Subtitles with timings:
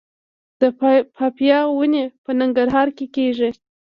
[0.59, 0.61] د
[1.15, 3.49] پاپایا ونې په ننګرهار کې کیږي؟